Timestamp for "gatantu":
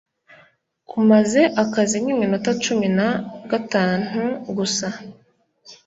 3.51-4.21